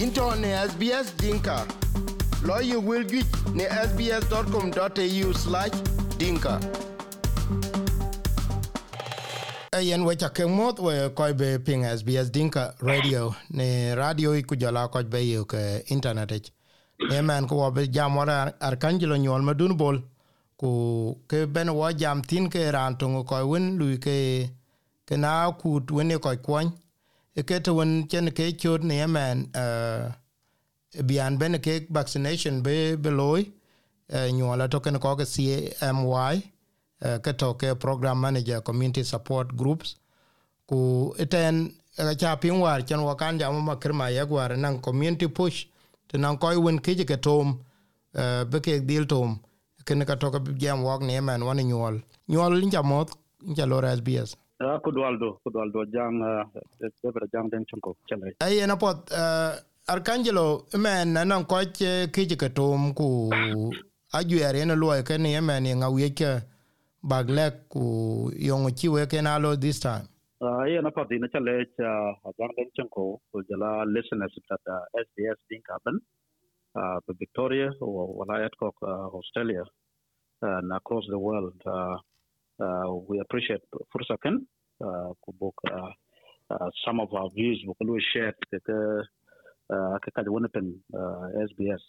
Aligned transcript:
into 0.00 0.34
ne 0.36 0.48
SBS 0.68 1.12
Dinka. 1.16 1.66
Lawyer 2.42 2.80
will 2.80 3.04
get 3.04 3.26
ne 3.54 3.64
sbs.com.au 3.64 5.32
slash 5.34 5.76
dinka. 6.18 6.58
Ayen 9.72 10.02
wecha 10.04 10.30
ke 10.30 10.46
moth 10.48 10.80
we 10.80 10.94
koi 11.10 11.32
be 11.34 11.58
ping 11.58 11.82
SBS 11.84 12.32
Dinka 12.32 12.74
radio 12.80 13.34
ne 13.50 13.94
radio 13.94 14.30
iku 14.34 14.56
jala 14.56 14.88
koi 14.88 15.02
be 15.04 15.20
yu 15.20 15.44
ke 15.44 15.54
uh, 15.54 15.92
internet 15.92 16.32
ich. 16.32 16.50
Ne 17.10 17.20
man 17.20 17.46
ko 17.46 17.56
wabe 17.56 17.86
jam 17.90 18.16
wara 18.16 18.52
arkangelo 18.60 19.16
nyol 19.16 19.42
madun 19.42 19.76
bol 19.76 20.00
ku 20.56 20.70
ke 21.28 21.46
ben 21.46 21.74
wa 21.74 21.92
jam 21.92 22.22
tin 22.22 22.48
ke 22.48 22.72
ran 22.72 22.96
tongo 22.96 23.24
koi 23.24 23.44
win, 23.44 23.76
lui 23.78 23.98
ke 23.98 24.48
ke 25.06 25.16
na 25.16 25.52
kut 25.52 25.90
win 25.90 26.10
e 26.10 26.18
koi 26.18 26.36
kwany 26.36 26.72
e 27.40 27.70
wen 27.70 28.08
chen 28.08 28.30
ke 28.30 28.56
chot 28.58 28.82
ne 28.82 28.94
yemen 28.94 29.50
uh, 29.54 30.12
bian 31.04 31.38
ben 31.38 31.58
ke 31.60 31.86
vaccination 31.90 32.62
be 32.62 32.96
beloy 32.96 33.40
uh, 34.12 34.28
nyola 34.32 34.68
to 34.68 34.80
ko 34.80 35.16
ke 35.16 35.24
CMY 35.24 36.42
uh, 37.04 37.18
ke 37.18 37.36
to 37.38 37.54
ke 37.54 37.78
program 37.78 38.20
manager 38.20 38.60
community 38.60 39.02
support 39.02 39.56
groups. 39.56 39.96
Ku 40.68 41.14
eten 41.18 41.74
cha 42.18 42.36
pin 42.36 42.60
war 42.60 42.80
chen 42.82 43.02
wa 43.02 43.14
kan 43.14 43.38
jamu 43.38 43.60
ma 43.62 44.06
ye 44.08 44.24
gwar 44.24 44.56
nan 44.56 44.80
community 44.80 45.28
push 45.28 45.66
to 46.08 46.18
nan 46.18 46.36
koy 46.38 46.56
wen 46.56 46.78
ke 46.78 46.94
ke 47.04 47.16
tom 47.20 47.60
be 48.50 48.60
ke 48.60 48.80
dil 48.86 49.06
tom 49.06 49.40
ken 49.84 50.04
ka 50.04 50.14
to 50.14 50.30
ke 50.30 50.38
jam 50.58 50.82
wak 50.82 51.02
ne 51.02 51.12
yemen 51.14 51.42
wan 51.44 51.56
nyol 51.56 52.02
nyuol 52.28 52.54
nja 52.66 52.82
mot 52.82 53.10
SBS 53.98 54.36
Ah, 54.60 54.66
ja, 54.66 54.78
god 54.84 54.96
waldo, 54.96 55.40
god 55.44 55.54
waldo 55.56 55.84
jang 55.86 56.22
ah, 56.22 56.44
debra 57.02 57.26
jang 57.32 57.48
den 57.50 57.64
chunko 57.64 57.96
chale. 58.08 58.34
Ai 58.40 58.66
na 58.66 58.76
pot 58.76 59.08
ah, 59.12 59.56
Arcangelo 59.88 60.66
men 60.78 61.14
na 61.14 61.24
non 61.24 61.44
ko 61.46 61.56
che 61.72 62.02
eh, 62.02 62.06
kiji 62.12 62.36
ke 62.36 62.52
tum 62.54 62.92
ku 62.94 63.30
ajuere 64.12 64.64
na 64.66 64.74
loy 64.74 65.02
ke 65.02 65.16
ni 65.18 65.40
men 65.40 65.62
ni 65.62 65.70
e 65.70 65.74
ngawie 65.74 66.10
ke 66.14 66.44
bagle 67.02 67.46
ku 67.72 68.30
yong 68.36 68.68
chi 68.76 68.88
we 68.88 69.06
ke 69.06 69.22
na 69.22 69.38
lo 69.38 69.56
this 69.56 69.80
time. 69.80 70.06
Ai 70.42 70.76
na 70.82 70.90
pot 70.90 71.10
ina 71.10 71.28
chale 71.32 71.64
cha 71.76 71.90
jang 72.36 72.52
den 72.56 72.68
chunko 72.76 73.16
ku 73.32 73.42
jala 73.48 73.84
listeners 73.88 74.36
ta 74.46 74.76
SBS 75.06 75.40
think 75.48 75.64
happen. 75.70 76.00
Uh, 76.72 77.00
Victoria, 77.18 77.68
or 77.80 78.14
Walayat 78.14 78.50
Kok, 78.60 78.76
uh, 78.82 79.10
Australia, 79.10 79.64
and 80.42 80.72
across 80.72 81.04
the 81.10 81.18
world. 81.18 81.60
Uh, 81.66 81.96
we 83.08 83.20
appreciate 83.20 83.62
fursakan 83.92 84.44
uh, 84.84 85.10
kubuk 85.24 85.56
uh, 85.70 85.92
uh, 86.50 86.70
some 86.84 87.00
of 87.00 87.12
our 87.14 87.30
views 87.30 87.62
we 87.66 87.86
will 87.86 88.04
share 88.12 88.34
ke 88.52 88.60
ke 88.60 90.10
ka 90.16 90.22
wani 90.28 90.48
pen 90.48 90.68
SBS 91.48 91.82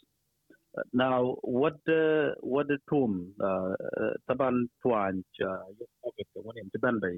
now 0.93 1.35
what 1.43 1.75
the 1.85 2.33
what 2.39 2.67
the 2.67 2.79
uh, 2.87 3.73
taban 4.27 4.67
tuan 4.81 5.23
covid 6.03 6.27
wani 6.47 6.61
tiban 6.75 6.99
bai 7.03 7.17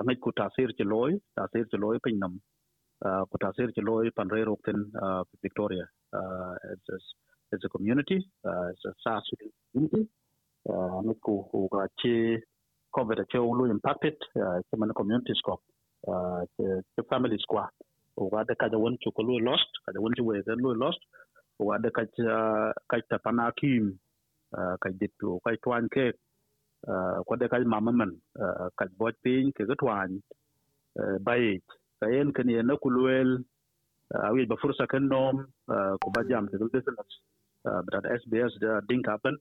amit 0.00 0.20
ku 0.20 0.30
tasir 0.32 0.70
ci 0.78 0.84
loy 0.94 1.12
tasir 1.38 1.64
ci 1.70 1.76
loy 1.86 1.98
pin 2.04 2.18
nam 2.18 2.38
ku 3.30 3.36
tasir 3.46 3.68
ci 3.74 3.82
loy 3.90 4.10
pan 4.10 4.28
re 4.28 4.44
rokten 4.50 4.78
Victoria. 5.42 5.86
Uh, 6.14 6.54
it's, 6.72 7.64
a, 7.64 7.68
community 7.68 8.18
uh, 8.46 8.68
it's 8.70 8.84
a 8.84 8.92
SARS 9.02 9.28
community 9.72 10.08
Eh, 10.64 10.98
midku 11.04 11.32
uu 11.52 11.68
qaqee 11.68 12.40
covid 12.96 13.18
ake 13.20 13.36
ulu 13.36 13.64
impacted 13.68 14.16
ke 14.68 14.74
mana 14.80 14.96
communities 14.96 15.40
ko 15.44 15.60
ke 16.96 17.00
families 17.10 17.44
kwa 17.50 17.68
uga 18.16 18.44
de 18.48 18.54
kaja 18.56 18.78
won 18.80 18.96
chu 19.02 19.12
kulu 19.16 19.36
lost 19.48 19.68
kaja 19.84 20.00
won 20.00 20.16
chu 20.16 20.24
we 20.24 20.40
ga 20.46 20.56
lu 20.56 20.72
lost. 20.82 21.02
Uga 21.60 21.76
de 21.84 21.90
kaja 21.96 22.36
kaja 22.88 23.16
pana 23.24 23.52
kim 23.60 23.92
eh, 24.56 24.74
kaja 24.80 24.96
ditu 25.00 25.36
kaja 25.44 25.60
twan 25.64 25.84
ke 25.94 26.06
eh, 26.88 27.18
kwa 27.26 27.36
de 27.36 27.46
kaja 27.52 27.68
mama 27.68 27.92
man 27.92 28.12
kaja 28.78 28.96
bot 28.96 29.14
pin 29.22 29.52
ke 29.52 29.68
ga 29.68 29.76
twan 29.76 30.16
bai 31.28 31.60
kayen 32.00 32.32
kan 32.32 32.48
ye 32.48 32.62
na 32.64 32.80
kuluel 32.80 33.36
awi 34.28 34.48
ba 34.48 34.56
fursa 34.56 34.88
kan 34.88 35.04
nom 35.12 35.44
ko 36.00 36.06
ba 36.14 36.24
jam 36.24 36.48
de 36.48 36.56
business 36.72 37.10
but 37.84 37.94
at 38.00 38.08
sbs 38.24 38.56
dinka 38.88 39.20
ban 39.22 39.36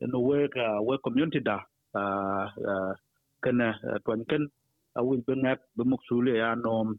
the 0.00 0.18
work 0.18 0.54
uh, 0.56 0.78
work 0.82 1.02
community 1.02 1.40
da 1.40 1.58
uh, 1.94 2.46
uh, 2.70 2.92
kana 3.42 3.74
uh, 3.82 3.98
tuan 4.06 4.22
kan 4.30 4.46
awi 4.98 5.18
bengat 5.26 5.58
bemuk 5.76 6.00
sule 6.08 6.38
ya 6.38 6.54
nom 6.54 6.94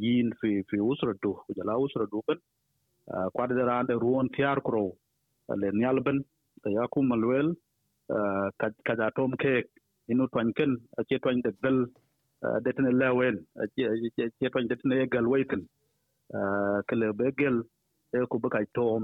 yin 0.00 0.32
fi 0.40 0.62
fi 0.70 0.76
usra 0.80 1.12
tu 1.22 1.36
jala 1.56 1.76
usra 1.76 2.06
du 2.10 2.22
kan 2.26 2.38
kwada 3.34 3.54
da 3.58 3.64
rande 3.70 3.92
ruon 4.04 4.28
tiar 4.36 4.60
kro 4.66 4.96
le 5.60 5.68
nyalben 5.80 6.24
ya 6.76 6.84
ku 6.92 7.02
malwel 7.10 7.52
ka 8.84 8.92
ja 8.98 9.10
tom 9.16 9.32
ke 9.42 9.54
inu 10.08 10.24
tuan 10.32 10.52
kan 10.56 10.72
che 11.08 11.16
tuan 11.22 11.40
de 11.44 11.50
bel 11.62 11.78
detene 12.64 12.92
lewen 13.00 13.36
che 13.76 14.46
tuan 14.52 14.68
detene 14.70 15.08
gal 15.12 15.26
weiken 15.32 15.62
kele 16.88 17.12
begel 17.20 17.56
e 18.16 18.18
ku 18.30 18.36
ba 18.42 18.48
kai 18.54 18.66
tom 18.76 19.02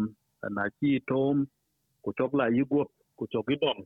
na 0.56 0.64
chi 0.81 1.00
tom 1.10 1.44
ku 2.04 2.10
tok 2.19 2.32
la 2.38 2.47
yi 2.56 2.62
guop 2.70 2.91
ku 3.19 3.25
tok 3.32 3.47
i 3.54 3.56
bom 3.62 3.78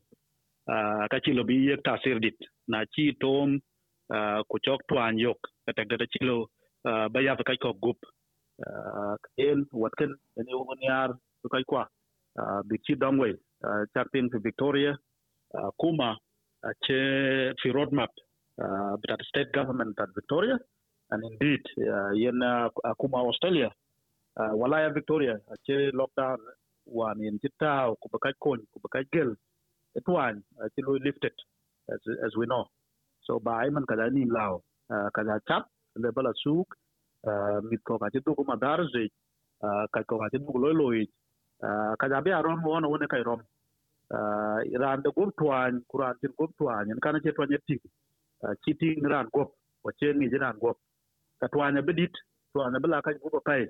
uh, 0.72 1.04
ka 1.10 1.18
ci 1.24 1.30
lo 1.32 1.42
bi 1.48 1.56
yek 1.68 1.80
ta 1.86 1.94
dit. 2.24 2.38
Na 2.70 2.78
ci 2.92 3.04
tom 3.22 3.48
uh, 4.16 4.40
ku 4.50 4.56
tok 4.64 4.80
tuan 4.88 5.18
yok. 5.18 5.40
Ka 5.64 5.72
tek 5.76 5.88
data 5.90 6.06
ci 6.12 6.20
lo 6.28 6.36
uh, 6.88 7.06
ba 7.12 7.18
ya 7.20 7.36
ka 7.36 7.54
ko 7.62 7.72
gup. 7.84 8.00
Ah, 8.66 9.14
uh, 9.14 9.16
en 9.48 9.58
wat 9.70 9.94
ken 9.98 10.12
ene 10.38 10.52
wo 10.58 10.74
niar 10.82 11.10
ku 11.40 11.46
kai 11.52 11.64
kwa 11.70 11.82
uh, 11.86 12.42
ah, 12.42 12.60
bi 12.68 12.76
ci 12.84 12.94
dom 13.02 13.14
we 13.22 13.30
uh, 13.66 14.04
fi 14.12 14.20
victoria 14.48 14.92
uh, 15.54 15.70
kuma 15.80 16.10
uh, 16.66 16.74
che 16.84 16.98
fi 17.60 17.68
road 17.70 17.90
map 17.92 18.10
uh, 18.62 18.96
the 19.02 19.14
state 19.30 19.50
government 19.52 19.94
at 20.02 20.10
victoria 20.18 20.56
and 21.10 21.22
indeed 21.30 21.62
uh, 21.94 22.10
yen 22.22 22.42
uh, 22.42 22.68
kuma 22.98 23.18
australia. 23.30 23.70
Uh, 24.40 24.52
walaya 24.60 24.90
victoria 24.90 25.34
uh, 25.50 25.56
che 25.64 25.76
lockdown 25.92 26.38
wan 26.88 27.20
yen 27.20 27.38
ci 27.42 27.48
taaw 27.60 27.94
ku 28.00 28.06
ba 28.12 28.18
kaj 28.24 28.34
koñ 28.44 28.60
ku 28.72 28.78
ba 28.82 28.88
kaj 28.94 29.06
gel 29.14 29.30
et 29.96 30.06
wan 30.14 30.42
ci 30.74 30.80
lu 30.82 30.98
lifted, 31.06 31.36
as 31.92 32.00
as 32.26 32.32
we 32.36 32.46
know. 32.46 32.64
So, 33.24 33.38
ba 33.40 33.60
ay 33.62 33.70
man 33.70 33.84
kada 33.84 34.10
ni 34.10 34.24
law 34.24 34.60
uh, 34.92 35.08
kada 35.14 35.40
chap 35.48 35.68
le 35.96 36.08
bala 36.16 36.32
suk 36.42 36.68
uh, 37.28 37.60
mit 37.68 37.80
ko 37.84 37.98
ka 37.98 38.08
ci 38.12 38.18
dugu 38.24 38.42
ma 38.48 38.56
dar 38.56 38.80
je 38.92 39.04
uh, 39.64 39.84
ka 39.92 40.00
ko 40.08 40.18
ka 40.22 40.32
ci 40.32 40.38
dugu 40.38 40.58
loy 40.64 40.74
loy 40.80 41.00
kada 42.00 42.22
be 42.24 42.30
aron 42.32 42.60
mo 42.62 42.68
wono 42.72 42.88
woni 42.92 43.06
kay 43.12 43.22
rom 43.28 43.42
ran 44.82 45.02
de 45.04 45.10
gum 45.16 45.30
tuan 45.38 45.82
kuran 45.90 46.14
tin 46.20 46.32
gum 46.38 46.50
tuan 46.58 46.90
en 46.90 47.00
kana 47.04 47.20
ci 47.24 47.32
tuan 47.36 47.50
yetti 47.54 47.76
ci 48.64 48.72
ting 48.80 49.04
ran 49.12 49.26
gop, 49.34 49.50
wa 49.84 49.90
ci 49.98 50.06
ni 50.14 50.26
ran 50.38 50.56
gop. 50.62 50.78
Ka 51.40 51.46
tuan 51.52 51.76
bedit, 51.88 52.14
tuan 52.52 52.72
bala 52.82 53.02
kaj 53.02 53.16
bu 53.22 53.28
ko 53.34 53.40
pay 53.48 53.62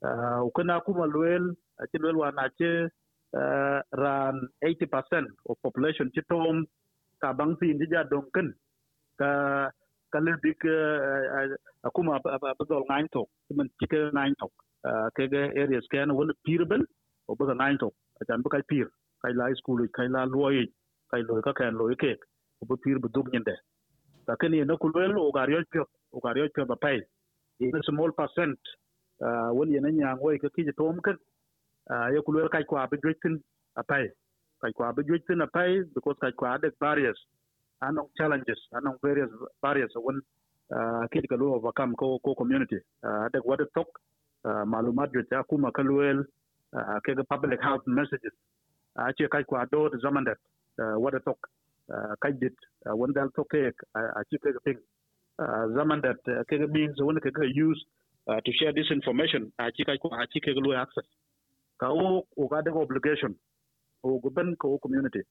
Uh, 0.00 0.40
pai 0.48 0.48
ukana 0.48 0.80
kuma 0.80 1.04
luel 1.06 1.52
ci 1.92 1.98
luel 2.00 2.16
wa 2.16 2.30
na 2.32 2.48
ci 2.56 2.64
uh, 3.36 3.78
ran 3.92 4.36
80% 4.64 4.88
of 5.48 5.60
population 5.60 6.08
ci 6.14 6.24
tom 6.24 6.64
ka 7.20 7.32
bang 7.36 7.52
sin 7.60 7.76
di 7.76 7.84
ja 7.92 8.00
dong 8.08 8.24
ken 8.32 8.48
ka 9.20 9.30
ka 10.12 10.18
le 10.24 10.32
dik 10.42 10.64
uh, 10.64 11.52
akuma 11.84 12.16
ba 12.24 12.64
dol 12.68 12.84
ngain 12.88 13.08
to 13.12 13.28
man 13.52 13.68
ci 13.76 13.86
ke 13.92 14.00
ngain 14.16 14.32
to 14.40 14.48
ke 15.16 15.28
ge 15.32 15.42
areas 15.60 15.84
ken 15.92 16.08
won 16.16 16.32
ngain 17.60 17.76
to 17.76 17.92
ajan 18.24 18.40
ba 18.42 18.48
kai 18.56 18.64
pir 18.70 18.88
kai 19.22 19.32
la 19.36 19.52
school 19.60 19.84
kai 19.96 20.08
la 20.08 20.24
loy 20.24 20.64
kai 21.12 21.20
loy 21.28 21.40
ka 21.44 21.52
ken 21.52 21.76
loy 21.76 21.92
ke 22.02 22.16
o 22.60 22.66
ba 22.68 22.76
pir 22.82 22.96
bu 23.02 23.08
dug 23.12 23.28
nyende. 23.32 23.56
Ka 24.26 24.34
ken 24.40 24.52
ye 24.56 24.64
na 24.64 24.76
ku 24.80 24.88
luel 24.88 25.12
o 25.18 25.32
pyo 25.72 25.84
o 26.12 26.20
pyo 26.54 26.64
ba 26.64 26.76
pai. 26.76 27.00
In 27.60 27.76
a 27.76 27.82
small 27.84 28.12
percent 28.12 28.58
wani 29.54 29.74
yana 29.74 29.90
nyang 29.90 30.18
wai 30.20 30.38
ka 30.38 30.48
kiji 30.48 30.72
tom 30.76 31.00
kan 31.00 31.16
ya 32.14 32.22
kulwel 32.22 32.48
kai 32.48 32.64
kwa 32.64 32.86
bi 32.90 32.96
jwitin 33.02 33.40
a 33.76 33.82
pai 33.82 34.08
kai 34.60 34.72
kwa 34.72 34.92
bi 34.92 35.02
jwitin 35.02 35.42
a 35.42 35.46
pai 35.46 35.82
because 35.94 36.16
kai 36.20 36.32
kwa 36.32 36.58
da 36.58 36.68
barriers 36.80 37.18
anong 37.82 38.08
challenges 38.16 38.58
anong 38.72 38.98
various 39.02 39.30
barriers 39.62 39.92
when 39.96 40.20
kidi 41.10 41.26
ka 41.28 41.36
lo 41.36 41.54
overcome 41.54 41.94
ko 41.96 42.18
ko 42.24 42.34
community 42.34 42.78
da 43.02 43.40
wada 43.44 43.64
tok 43.74 43.88
malumat 44.66 45.12
jwit 45.12 45.30
ya 45.32 45.42
kuma 45.42 45.72
kalwel 45.72 46.24
ke 47.04 47.14
ga 47.16 47.24
public 47.28 47.60
health 47.62 47.86
messages 47.86 48.32
a 48.96 49.12
ce 49.12 49.28
kai 49.28 49.44
kwa 49.44 49.66
do 49.72 49.88
da 49.88 49.98
zaman 49.98 50.24
da 50.24 50.34
wada 50.98 51.20
tok 51.20 51.38
kai 52.20 52.32
dit 52.32 52.56
wanda 52.84 53.28
tok 53.34 53.48
ke 53.50 53.72
a 53.94 54.22
ci 54.30 54.38
ke 54.38 54.52
ga 54.52 54.60
ping 54.64 54.78
zaman 55.74 56.00
da 56.00 56.14
ke 56.48 56.58
ga 56.60 56.66
means 56.68 57.00
wanda 57.00 57.20
ke 57.20 57.32
ga 57.32 57.44
use 57.66 57.84
uh, 58.30 58.40
to 58.44 58.52
share 58.58 58.72
this 58.72 58.90
information 58.90 59.52
a 59.58 59.70
ci 59.76 59.84
kai 59.84 59.98
ko 60.02 60.08
a 60.22 60.26
ci 60.32 60.40
kai 60.40 60.54
lo 60.56 60.72
access 60.84 61.08
ka 61.80 61.88
o 61.90 62.24
o 62.36 62.48
obligation 62.86 63.34
guben 64.04 64.56
ko 64.56 64.78
community. 64.78 65.22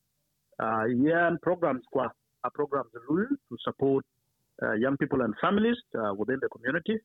Uh, 0.60 0.86
yan 0.86 1.38
programs 1.42 1.84
kwa 1.92 2.12
a 2.44 2.50
programs 2.50 2.92
rule 3.08 3.28
to 3.50 3.56
support 3.64 4.06
uh, 4.64 4.74
young 4.74 4.98
people 4.98 5.22
and 5.22 5.34
families 5.42 5.78
uh, 5.96 6.14
within 6.14 6.40
the 6.42 6.50
community. 6.50 6.98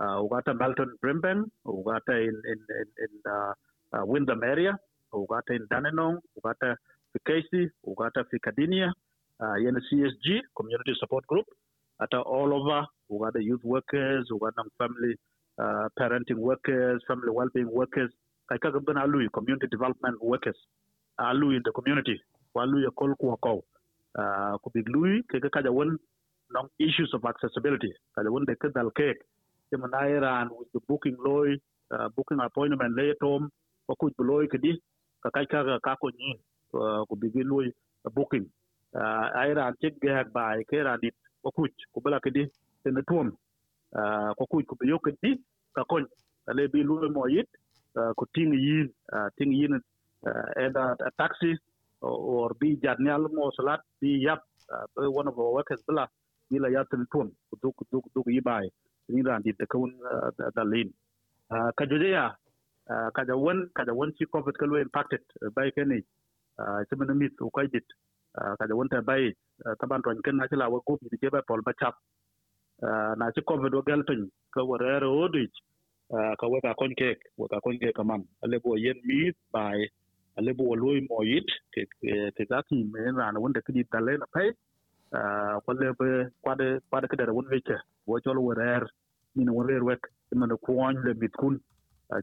Uh, 0.00 0.22
ugata 0.22 0.54
Melton 0.56 0.94
Brimbank, 1.02 1.44
ugata 1.66 2.14
in 2.14 2.36
in 2.52 2.58
in, 2.80 2.88
in 3.04 3.12
uh, 3.30 3.52
uh, 3.94 4.04
Wyndham 4.04 4.42
area, 4.44 4.78
ugata 5.12 5.50
in 5.50 5.66
Dandenong, 5.70 6.18
ugata 6.38 6.76
fi 7.12 7.18
Casey, 7.26 7.70
ugata 7.86 8.24
fi 8.30 8.38
Cardinia, 8.38 8.92
uh, 9.40 9.54
yen 9.54 9.74
CSG 9.90 10.40
Community 10.56 10.94
Support 11.00 11.26
Group, 11.26 11.46
ata 12.00 12.20
all 12.20 12.52
over 12.52 12.86
ugata 13.10 13.42
youth 13.42 13.64
workers, 13.64 14.28
ugata 14.30 14.62
family 14.78 15.14
uh, 15.58 15.86
parenting 15.98 16.38
workers, 16.38 17.02
family 17.08 17.30
well-being 17.30 17.70
workers, 17.70 18.10
kaika 18.50 18.70
gaban 18.72 18.96
alu 18.96 19.28
community 19.30 19.66
development 19.70 20.16
workers, 20.22 20.56
alu 21.18 21.50
in 21.50 21.62
the 21.64 21.72
community, 21.72 22.20
walu 22.54 22.82
ya 22.82 22.90
kol 22.90 23.14
kuwa 23.16 23.36
kau, 23.42 23.64
uh, 24.18 24.56
lui 24.86 25.22
kega 25.30 25.50
kaja 25.50 25.72
won 25.72 25.98
non 26.50 26.68
issues 26.78 27.12
of 27.14 27.24
accessibility, 27.24 27.92
kaja 28.16 28.30
won 28.30 28.44
de 28.46 28.54
kedal 28.56 28.90
cake, 28.94 29.22
Jema 29.72 29.88
na 29.90 30.06
Iran 30.06 30.48
with 30.58 30.68
the 30.72 30.80
booking 30.88 31.16
loy, 31.24 31.56
uh, 31.90 32.08
booking 32.16 32.38
appointment 32.40 32.96
lay 32.96 33.10
at 33.10 33.16
home, 33.20 33.50
wakuj 33.88 34.16
beloy 34.16 34.46
kedi, 34.46 34.80
kakai 35.24 35.46
ka 35.48 35.78
ka 35.84 35.96
ko 36.00 36.08
nyin, 36.08 36.38
ku 37.08 37.16
bigi 37.16 37.42
loy 37.44 37.68
booking. 38.14 38.46
Iran 38.94 39.74
check 39.82 40.00
gag 40.00 40.32
by 40.32 40.62
ke 40.64 40.80
Iran 40.80 40.98
dit 41.02 41.14
wakuj 41.44 41.72
ku 41.92 42.00
bela 42.00 42.20
kedi 42.20 42.48
tene 42.82 43.02
tuom. 43.04 43.32
Ah, 43.96 44.36
ko 44.36 44.44
kuj 44.44 44.64
ko 44.68 44.76
be 44.76 44.84
yokkiti 44.92 45.30
ka 45.72 45.82
koñ 45.88 46.04
ale 46.48 46.68
bi 46.72 46.84
lu 46.84 47.00
mo 47.08 47.24
yit 47.34 47.48
ah, 47.96 48.12
ko 48.18 48.24
ting 48.34 48.52
yin 48.52 48.88
ah, 49.16 49.28
ting 49.36 49.52
yin 49.52 49.80
e 50.60 50.64
taxi 51.16 51.56
or 52.04 52.52
bi 52.60 52.76
jat 52.82 52.98
nyal 53.00 53.22
mo 53.32 53.48
salat 53.56 53.80
bi 54.00 54.20
yap 54.26 54.44
one 54.96 55.26
of 55.28 55.38
our 55.40 55.52
workers 55.56 55.80
bla 55.88 56.04
bila 56.50 56.68
yat 56.68 56.84
ni 56.92 57.00
ya 57.00 57.08
tun 57.12 57.28
duk 57.62 57.76
duk 57.90 58.04
duk 58.14 58.26
yi 58.28 58.40
ni 59.08 59.22
ran 59.24 59.40
dit 59.42 59.56
ko 59.72 59.78
un 59.84 59.92
da 60.56 60.62
lin. 60.64 60.92
Ka 61.48 61.84
jode 61.88 62.08
ya 62.12 62.36
ka 63.16 63.22
da 63.24 63.34
ka 63.76 63.82
da 63.88 63.92
ci 64.18 64.24
covid 64.28 64.54
ko 64.60 64.76
impacted 64.76 65.24
by 65.56 65.70
kene 65.72 66.04
ci 66.88 66.92
mena 66.98 67.14
mit 67.14 67.32
ko 67.40 67.48
kay 67.56 67.66
dit 67.72 67.86
ka 68.58 68.64
da 68.68 68.74
ta 68.92 69.00
bay 69.00 69.32
taban 69.80 70.02
ron 70.04 70.20
ken 70.24 70.36
na 70.36 70.46
ci 70.50 70.56
la 70.60 70.68
wa 70.68 70.78
ko 70.84 70.98
bi 71.00 71.16
je 71.20 71.28
ba 71.32 71.40
pol 71.48 71.62
ba 71.64 71.72
chap. 71.80 71.94
Ah, 72.78 73.14
na 73.18 73.32
ci 73.34 73.42
covid 73.42 73.74
wa 73.74 73.82
galpin 73.82 74.30
ka 74.54 74.62
warere 74.62 75.06
odich 75.06 75.50
ah, 76.14 76.38
ka 76.38 76.46
weka 76.46 76.78
kon 76.78 76.94
kek 76.94 77.18
weka 77.34 77.58
kon 77.58 77.74
kek 77.74 77.90
kaman 77.90 78.22
alebo 78.38 78.78
yen 78.78 78.94
mi 79.02 79.34
bai 79.50 79.82
alebo 80.38 80.62
waloi 80.70 81.02
moyit 81.10 81.48
ke 81.74 81.82
ke 82.38 82.42
zati 82.46 82.78
me 82.92 83.02
na 83.18 83.34
na 83.34 83.42
wanda 83.42 83.58
kidi 83.66 83.82
dalle 83.90 84.14
na 84.22 84.26
pai 84.30 84.54
kwalle 85.66 85.86
ah, 85.90 85.96
be 85.98 86.08
kwade 86.42 86.66
kwade 86.90 87.06
kedere 87.10 87.34
won 87.34 87.50
weke 87.50 87.74
wo 88.06 88.20
chol 88.22 88.38
warer 88.46 88.86
min 89.34 89.50
warer 89.50 89.82
wek 89.82 90.02
man 90.38 90.54
ko 90.62 90.78
on 90.78 91.02
le 91.02 91.18
mitkun 91.18 91.58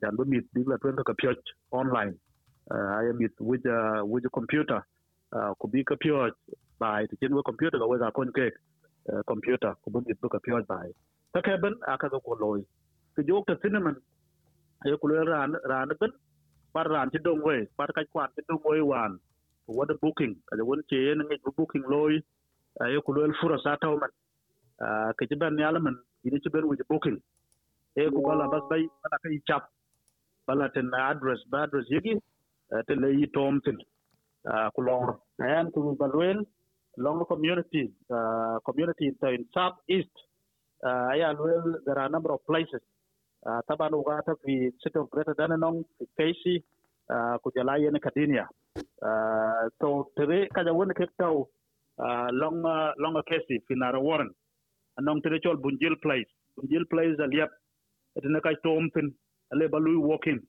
jan 0.01 0.15
do 0.15 0.23
mit 0.23 0.47
dig 0.55 0.67
la 0.71 0.77
twen 0.77 0.95
ka 1.03 1.13
pyot 1.19 1.39
online. 1.71 2.15
Ay 2.71 3.11
mit 3.19 3.35
wuja 3.43 4.07
wuja 4.07 4.29
computer. 4.31 4.79
Ko 5.59 5.67
bi 5.67 5.83
ka 5.83 5.95
pyot 5.99 6.31
bai 6.79 7.07
ti 7.11 7.19
chen 7.19 7.35
wo 7.35 7.43
computer 7.43 7.75
ka 7.79 7.91
weka 7.91 8.15
kon 8.15 8.31
kek 8.31 8.55
computer 9.27 9.73
ko 9.83 9.91
bun 9.91 10.03
mit 10.07 10.17
ka 10.35 10.39
pyot 10.45 10.65
bai 10.67 10.89
ta 11.33 11.41
ke 11.45 11.57
ben 11.63 11.75
aka 11.93 12.09
ko 12.09 12.33
loy 12.43 12.61
ke 13.15 13.21
jok 13.27 13.45
ta 13.47 13.55
cinnamon 13.63 13.97
ku 15.01 15.07
le 15.11 15.23
ran 15.31 15.51
ran 15.71 15.89
ben 16.01 16.11
par 16.73 16.87
ran 16.93 17.09
ti 17.13 17.19
dong 17.25 17.41
we 17.47 17.57
par 17.77 17.89
ka 17.95 18.01
kwat 18.13 18.29
ti 18.35 18.41
dong 18.49 18.61
we 18.65 18.81
wan 18.81 19.19
what 19.67 19.87
the 19.89 19.95
booking 20.03 20.35
ka 20.47 20.53
won 20.69 20.81
che 20.89 20.99
ne 21.15 21.23
ngi 21.25 21.37
booking 21.57 21.85
loy 21.93 22.13
ayo 22.83 22.99
ku 23.05 23.11
le 23.15 23.33
fura 23.41 23.57
sa 23.65 23.77
taw 23.83 23.95
man 24.01 24.11
ke 25.17 25.23
ti 25.29 25.35
ben 25.41 25.57
yala 25.63 25.79
man 25.87 25.95
ini 26.25 26.39
ti 26.43 26.49
ben 26.53 26.65
wuji 26.69 26.85
booking 26.91 27.19
e 28.01 28.03
ku 28.13 28.19
bala 28.27 28.45
bas 28.53 28.63
bay 28.71 28.83
bala 29.03 29.17
kay 29.23 29.37
chap 29.49 29.63
bala 30.47 30.65
ten 30.75 30.89
address 31.09 31.41
ba 31.51 31.63
address 31.65 31.87
yegi 31.95 32.13
te 32.87 32.93
le 33.01 33.09
yi 33.19 33.27
tom 33.35 33.61
tin 33.65 33.77
ku 34.75 34.81
lor 34.87 35.09
en 35.53 35.65
ku 35.73 35.79
balwen 36.01 36.39
long 36.97 37.25
community 37.25 37.91
uh, 38.11 38.59
community 38.65 39.07
in 39.07 39.45
south 39.53 39.75
east 39.89 40.11
uh, 40.85 41.09
aya 41.11 41.33
well 41.37 41.75
there 41.85 41.97
are 41.99 42.07
a 42.07 42.09
number 42.09 42.31
of 42.31 42.39
places. 42.45 42.81
Uh, 43.45 43.61
taban 43.69 43.91
ugata 43.93 44.35
fi 44.43 44.71
city 44.83 44.97
of 44.99 45.09
greater 45.09 45.35
Dandenong 45.35 45.83
fi 45.97 46.05
Casey 46.17 46.63
uh, 47.09 47.37
ku 47.43 47.51
jala 47.55 47.77
yen 47.77 47.97
Cardinia 48.05 48.47
uh, 49.01 49.69
so 49.81 50.09
tere 50.17 50.47
kaja 50.55 50.73
wona 50.73 50.93
ke 50.93 51.05
uh, 51.19 52.27
long 52.31 52.65
uh, 52.65 52.91
long 52.97 53.21
kesi 53.29 53.61
finara 53.69 54.01
warren 54.01 54.29
anong 54.99 55.21
tere 55.23 55.39
chol 55.39 55.57
bunjil 55.57 55.95
place. 56.01 56.29
Bunjil 56.57 56.89
place 56.89 57.17
aliap 57.19 57.49
etene 58.17 58.41
kai 58.41 58.55
tom 58.63 58.89
tin 58.95 59.13
walking 60.09 60.39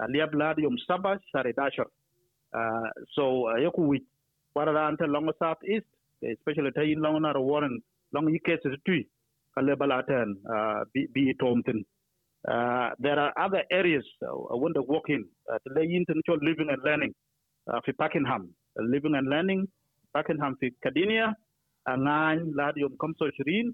aliap 0.00 0.34
lad 0.34 0.58
yom 0.58 0.76
saba 0.86 1.20
share 1.30 1.52
dashar 1.52 1.86
uh, 2.54 2.88
so 3.14 3.46
uh, 3.48 3.56
yoku 3.56 3.98
wit 4.54 4.64
para 4.66 4.86
ante 4.88 5.06
long 5.06 5.30
south 5.38 5.58
east 5.68 5.86
especially 6.22 6.70
tay 6.72 6.94
long 6.94 7.20
na 7.22 7.32
warren 7.38 7.80
long 8.12 8.26
yikese 8.28 8.68
tui 8.84 9.06
kale 9.54 9.76
balaten 9.76 10.36
uh, 10.54 10.84
bi, 10.94 11.06
bi 11.14 11.32
tomtin 11.40 11.84
uh, 12.48 12.90
there 12.98 13.18
are 13.18 13.32
other 13.38 13.64
areas 13.70 14.04
uh, 14.22 14.56
when 14.56 14.72
the 14.72 14.82
walking 14.82 15.24
uh, 15.52 15.58
the 15.74 15.82
yin 15.86 16.04
chol 16.28 16.38
living 16.42 16.68
and 16.70 16.82
learning 16.84 17.12
uh, 17.72 17.80
fi 17.84 17.92
Pakenham 17.92 18.48
uh, 18.78 18.82
living 18.84 19.14
and 19.14 19.28
learning 19.28 19.66
Pakenham 20.14 20.56
fi 20.60 20.70
Cardinia 20.84 21.34
ngan 21.88 22.54
lad 22.56 22.74
yom 22.76 22.96
kamso 22.98 23.30
shirin 23.36 23.72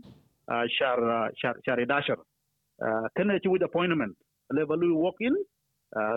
shar 0.79 1.31
shar 1.41 1.55
shar 1.65 1.77
dashar 1.93 2.17
kana 3.17 3.39
ci 3.41 3.49
with 3.49 3.63
appointment 3.63 4.17
le 4.51 4.67
balu 4.67 4.95
walk 4.97 5.17
in 5.21 5.35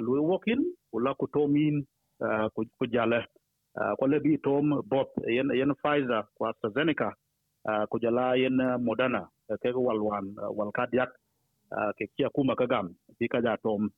lu 0.02 0.22
walk 0.24 0.44
in 0.48 0.62
wala 0.94 1.14
ku 1.20 1.28
tomin 1.36 1.84
ku 2.56 2.86
jale 2.88 3.26
ko 4.00 4.06
le 4.08 4.20
bi 4.20 4.38
tom 4.44 4.82
bot 4.90 5.10
yen 5.28 5.50
yen 5.56 5.74
Pfizer 5.82 6.24
kwa 6.36 6.50
AstraZeneca 6.52 7.10
ku 7.90 8.00
jala 8.00 8.36
yen 8.38 8.58
Moderna 8.82 9.28
ke 9.62 9.70
walwan 9.76 10.36
wal 10.58 10.72
kadiak 10.72 11.10
ke 11.98 12.06
kia 12.18 12.30
kuma 12.36 12.56
kagam 12.56 12.96
bi 13.20 13.28
ka 13.28 13.40
tom. 13.64 13.90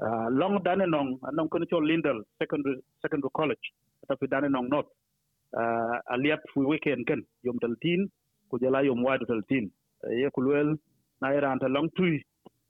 Long 0.00 0.62
dane 0.64 0.86
nong 0.86 1.18
nong 1.32 1.48
kono 1.48 1.66
cho 1.70 1.78
Lindel 1.80 2.22
secondary 2.38 2.80
secondary 3.02 3.30
college 3.36 3.66
ta 4.08 4.16
fi 4.20 4.26
dane 4.26 4.48
nong 4.48 4.68
not 4.70 4.86
uh, 5.56 6.00
aliap 6.14 6.40
fu 6.54 6.60
weekend 6.68 7.06
ken 7.06 7.22
yom 7.44 7.58
taltin 7.60 8.08
ku 8.50 8.58
jala 8.60 8.82
yom 8.84 9.02
wadu 9.04 9.26
taltin 9.26 9.70
uh, 10.04 10.12
ye 10.12 10.30
kulwel 10.30 10.76
na 11.20 11.28
ira 11.36 11.56
long 11.68 11.88
tui 11.96 12.22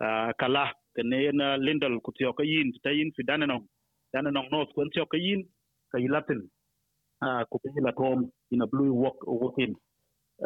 uh, 0.02 0.32
kala 0.40 0.72
kene 0.96 1.22
yen 1.26 1.38
lindal 1.66 2.00
ku 2.02 2.12
tiyo 2.12 2.32
ka 2.32 2.42
yin 2.42 2.72
ta 2.82 2.90
yin 2.90 3.12
fi 3.16 3.22
dane 3.24 3.46
nong. 3.46 3.64
North 4.50 4.72
kun 4.74 4.90
tiyo 4.90 5.06
ka 5.06 5.18
ka 5.92 5.98
ilatin 5.98 6.40
uh, 7.26 7.42
ku 7.50 7.56
bi 7.62 7.80
la 7.86 7.92
tom 7.92 8.30
in 8.50 8.62
a 8.62 8.66
blue 8.66 8.92
walk 8.92 9.18
walking 9.26 9.74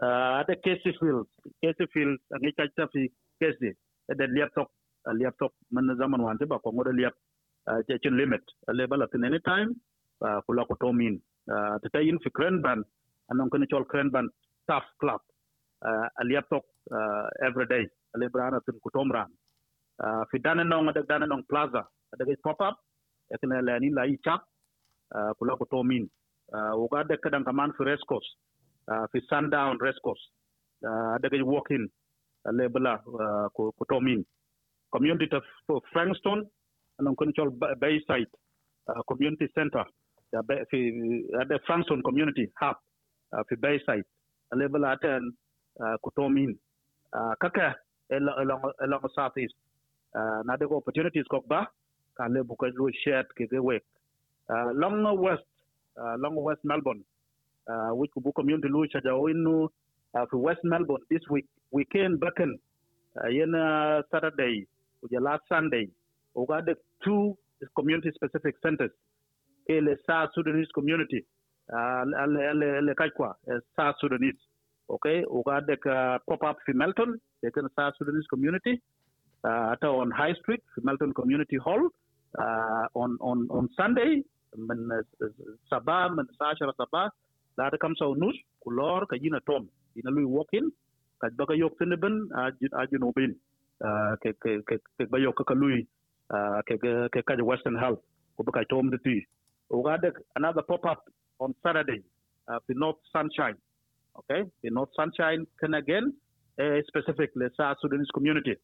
uh, 0.02 0.40
ada 0.40 0.54
Casey 0.64 0.92
field 1.00 1.26
Casey 1.62 1.86
field 1.92 2.18
ngi 2.40 2.50
cha 2.56 2.64
cha 2.76 2.84
fi 2.92 3.08
Casey 3.40 3.72
ada 4.10 4.24
liap 4.36 4.50
tok 4.56 4.70
liap 5.12 5.34
tok 5.38 5.52
man 5.70 5.88
zaman 5.98 6.20
wan 6.22 6.38
ba 6.48 6.58
ko 6.58 6.72
ngoda 6.72 6.92
liap 6.92 7.14
uh, 7.68 7.80
chin 8.02 8.16
limit. 8.16 8.42
Le 8.68 8.86
bala 8.86 9.06
tin 9.08 9.24
anytime 9.24 9.74
uh, 10.20 10.40
kula 10.48 10.66
ko 10.66 10.74
tomin 10.80 11.20
tata 11.82 12.00
yin 12.02 12.18
fi 12.24 12.30
Cranbourne 12.30 12.84
anong 13.32 13.50
kene 13.50 13.66
chol 13.70 13.84
Cranbourne 13.86 14.28
staff 14.62 14.84
club. 15.00 15.20
Aliap 16.20 16.48
tok 16.48 16.64
every 17.44 17.66
day. 17.66 17.84
Ale 18.14 18.28
brana 18.28 18.60
tin 18.64 18.80
kutomran 18.80 19.28
fi 20.30 20.38
Dandenong 20.38 20.88
ada 20.88 21.02
Dandenong 21.02 21.44
plaza. 21.48 21.84
Ada 22.12 22.24
pop 22.42 22.60
up 22.60 22.76
ekene 23.32 23.62
la 23.62 23.78
ni 23.78 23.90
la 23.90 24.04
ichap 24.06 24.40
uh, 24.40 24.53
uh, 25.14 25.32
kula 25.38 25.56
kutomin 25.56 26.08
ugade 26.76 27.14
uh, 27.14 27.20
kadan 27.22 27.44
kaman 27.44 27.72
fi 27.76 27.84
race 27.84 28.04
course 28.08 28.26
uh, 28.88 29.06
fi 29.12 29.20
Sandown 29.28 29.78
race 29.80 29.98
course. 30.04 30.20
Daga 30.82 31.42
walking 31.44 31.88
lebla 32.46 33.00
kutomin. 33.56 34.24
Community 34.92 35.28
of 35.68 35.82
Frankston 35.92 36.44
anan 37.00 37.16
kun 37.16 37.32
chol 37.36 37.50
Bayside 37.80 38.30
community 39.08 39.48
center. 39.54 39.84
Fi 40.30 40.78
the 41.48 41.58
Frankston 41.66 42.02
community 42.02 42.50
hub 42.60 42.76
fi 43.48 43.56
Bayside. 43.56 44.04
Lebla 44.54 44.96
ten 45.00 45.32
kutomin. 46.04 46.56
Kaka 47.40 47.74
along 48.12 49.08
southeast 49.14 49.54
na 50.44 50.56
daga 50.56 50.76
opportunities 50.76 51.26
ko 51.30 51.40
ba 51.48 51.66
ka 52.16 52.28
lebu 52.28 52.54
ka 52.56 52.66
lo 52.76 52.90
shared 53.02 53.26
ke 53.34 53.48
wek 53.58 53.82
long 54.48 55.18
west 55.18 55.46
long 56.18 56.36
west 56.36 56.60
melbourne 56.64 57.02
which 57.98 58.10
ku 58.14 58.32
community 58.32 58.68
lu 58.68 58.86
cha 58.88 59.00
jaw 59.00 59.28
inu 59.28 59.68
fi 60.30 60.36
west 60.36 60.64
melbourne 60.64 61.04
this 61.10 61.22
week 61.30 61.46
weekend 61.70 62.20
backen 62.20 62.58
yen 63.30 63.52
saturday 64.10 64.66
ku 65.00 65.06
last 65.20 65.42
sunday 65.48 65.88
we 66.34 66.46
got 66.46 66.64
the 66.66 66.76
two 67.04 67.36
community 67.76 68.10
specific 68.14 68.54
centers 68.62 68.92
et 69.68 69.80
le 69.80 69.96
South 70.06 70.30
Sudanese 70.34 70.68
community, 70.74 71.24
uh, 71.72 72.04
le, 72.04 72.94
Kajkwa, 72.94 73.34
South 73.76 73.96
Sudanese. 74.00 74.38
Okay, 74.90 75.24
we 75.30 75.42
got 75.46 75.66
the 75.66 75.78
uh, 75.90 76.18
pop 76.28 76.42
up 76.42 76.58
in 76.68 76.76
Melton, 76.76 77.18
the 77.42 77.50
South 77.74 77.94
Sudanese 77.98 78.26
community, 78.28 78.82
uh, 79.42 79.74
on 79.82 80.10
High 80.10 80.34
Street, 80.34 80.62
Melton 80.82 81.14
Community 81.14 81.56
Hall, 81.56 81.88
uh, 82.38 82.86
on 82.94 83.16
on 83.20 83.48
on 83.50 83.68
Sunday, 83.76 84.22
من 84.56 85.02
sabaa 85.70 86.08
min 86.16 86.26
saashara 86.38 86.72
sabaa 86.82 87.08
laata 87.58 87.78
kam 87.82 87.94
saw 88.00 88.10
nus 88.22 88.36
ku 88.62 88.70
lor 88.78 89.06
ka 89.10 89.16
jina 89.22 89.40
tom 89.48 89.62
ina 89.98 90.10
lui 90.16 90.24
walking 90.36 90.68
ka 91.20 91.26
baka 91.38 91.54
yok 91.62 91.74
tini 91.78 91.96
bin 92.04 92.14
a 92.80 92.82
junubin 92.90 93.32
ke 94.22 95.06
ba 95.12 95.18
yok 95.26 95.38
ka 95.50 95.54
lui 95.54 95.78
ke 97.12 97.20
ka 97.28 97.34
western 97.44 97.76
health. 97.76 98.02
another 100.36 100.62
pop 100.70 100.84
up 100.92 101.02
on 101.40 101.54
saturday. 101.62 102.02
uh, 102.48 102.58
the 102.68 102.74
north 102.74 102.96
sunshine. 103.12 103.56
Okay? 104.18 104.42
the 104.62 104.70
north 104.70 104.90
sunshine. 104.96 105.46
Can 105.60 105.74
again 105.74 106.12
uh, 106.60 106.78
specifically 106.86 107.46
south 107.56 107.76
sudanese 107.80 108.10
community. 108.14 108.54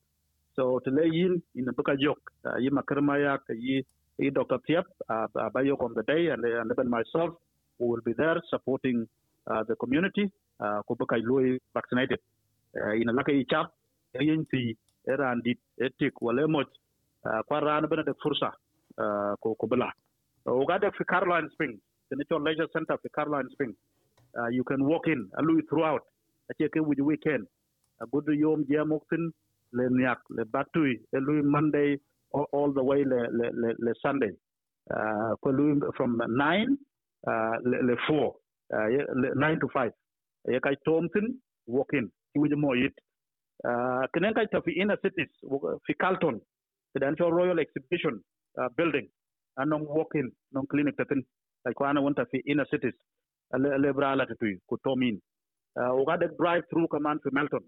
So 0.56 0.80
to 0.85 0.90
lay 0.90 1.06
in 1.09 1.42
in 1.56 1.64
the 1.64 1.73
baka 1.73 1.94
yok 1.99 2.18
yi 2.59 2.70
makarma 2.70 3.18
ya 3.23 3.37
ka 3.38 3.52
yi 3.54 3.85
Dr. 4.29 4.59
Tiep, 4.69 4.85
uh, 5.09 5.27
Bayok 5.55 5.83
on 5.83 5.95
the 5.95 6.03
day, 6.03 6.29
and, 6.29 6.45
and 6.45 6.71
even 6.71 6.91
myself, 6.91 7.31
who 7.79 7.87
will 7.87 8.03
be 8.05 8.12
there 8.12 8.43
supporting 8.50 9.09
uh, 9.50 9.62
the 9.67 9.75
community, 9.77 10.31
uh, 10.61 10.83
Kubuka 10.89 11.17
Lui 11.23 11.59
vaccinated. 11.73 12.19
Uh, 12.77 12.93
in 12.93 13.09
a 13.09 13.12
lucky 13.12 13.47
chap, 13.49 13.71
si 14.15 14.77
era 15.09 15.33
and 15.33 15.43
etik 15.81 16.12
wale 16.21 16.47
much, 16.47 16.69
kwa 17.49 17.61
rana 17.61 17.89
bena 17.89 18.05
de 18.05 18.12
fursa, 18.23 18.53
ko 19.43 19.57
kubala. 19.61 19.91
Ugada 20.47 20.91
fi 20.97 21.05
Caroline 21.05 21.49
Springs, 21.53 21.81
the 22.11 22.17
Nature 22.17 22.41
Leisure 22.41 22.69
Center 22.73 22.97
fi 23.03 23.09
Caroline 23.15 23.49
Springs. 23.53 23.77
Uh, 24.39 24.49
you 24.49 24.65
can 24.65 24.85
walk 24.85 25.07
in, 25.07 25.29
alui 25.39 25.62
throughout. 25.69 26.03
Acheke 26.53 26.81
with 26.85 26.99
the 26.99 27.05
weekend. 27.05 27.47
A 28.03 28.07
good 28.07 28.27
yom 28.29 28.65
jamoktin, 28.65 29.31
le 29.73 29.89
niak, 29.89 30.19
le 30.31 30.45
batui, 30.45 31.00
lui 31.12 31.43
Monday 31.43 31.99
all, 32.32 32.46
all 32.52 32.72
the 32.72 32.82
way 32.84 33.04
le, 33.04 33.28
le, 33.32 33.50
le, 33.52 33.75
le 33.78 33.94
Sunday. 34.02 34.30
Uh, 34.90 35.34
from 35.96 36.20
9 36.28 36.66
uh, 37.26 37.32
le, 37.64 37.78
le 37.82 37.96
4, 38.08 38.34
uh, 38.75 38.88
le, 39.14 39.34
9 39.37 39.60
to 39.60 39.68
5. 39.72 39.92
Ye 40.49 40.60
kai 40.60 40.75
tomtin, 40.87 41.37
walk 41.66 41.90
in. 41.92 42.10
With 42.34 42.52
more 42.52 42.76
it. 42.76 42.94
Uh, 43.64 44.06
kenen 44.14 44.34
kai 44.34 44.46
tafi 44.46 44.72
inner 44.80 44.96
cities, 45.02 45.28
fi 45.87 45.94
Carlton, 46.00 46.40
the 46.94 47.00
Royal 47.20 47.58
Exhibition 47.58 48.22
uh, 48.60 48.68
building, 48.76 49.08
anong 49.58 49.87
walk 49.87 50.12
in, 50.14 50.30
non 50.52 50.66
clinic 50.66 50.96
tatin. 50.96 51.22
Like 51.66 51.76
kwana 51.76 52.00
wanta 52.02 52.26
fi 52.30 52.42
inner 52.46 52.66
cities. 52.70 52.94
Le 53.52 53.92
brala 53.92 54.26
tatui, 54.26 54.58
ku 54.68 54.76
tomin. 54.87 55.20
Uh, 55.76 55.90
uga 55.92 56.18
drive 56.38 56.62
through 56.70 56.88
command 56.88 57.20
fi 57.22 57.30
Melton. 57.32 57.60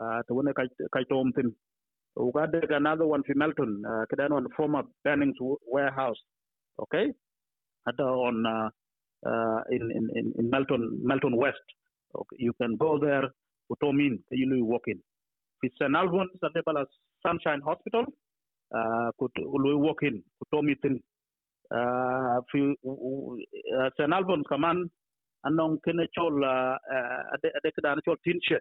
Uh, 0.00 0.22
to 0.28 0.34
wone 0.34 0.52
kai, 0.54 1.04
tomtin. 1.10 1.54
We 2.16 2.32
got 2.32 2.54
another 2.70 3.06
one 3.06 3.22
for 3.24 3.34
Melton, 3.34 3.82
uh, 3.86 4.34
on 4.34 4.46
former 4.56 4.82
Bunnings 5.06 5.34
warehouse, 5.66 6.16
okay? 6.80 7.12
At, 7.86 8.00
on 8.00 8.44
uh, 8.46 8.70
uh, 9.24 9.60
in, 9.70 9.90
in, 9.90 10.32
in 10.38 10.50
Melton, 10.50 10.98
Melton 11.02 11.36
West. 11.36 11.66
Okay. 12.14 12.36
You 12.38 12.52
can 12.60 12.76
go 12.76 12.98
there, 12.98 13.24
Utomin, 13.70 14.18
you 14.30 14.64
walk 14.64 14.84
in. 14.86 15.00
For 15.60 15.70
St. 15.80 15.94
Albans, 15.94 16.30
Sanebala 16.42 16.84
Sunshine 17.26 17.60
Hospital, 17.64 18.04
uh, 18.74 19.10
could 19.18 19.30
walk 19.44 20.02
in, 20.02 20.22
Utomitin. 20.44 21.00
Uh, 21.74 22.40
St. 23.98 24.12
Albans, 24.12 24.44
command, 24.48 24.90
anong 25.46 25.78
kinechol, 25.86 26.44
uh, 26.44 26.76
adekedan 27.34 27.98
chol 28.06 28.16
tin 28.24 28.38
shed, 28.42 28.60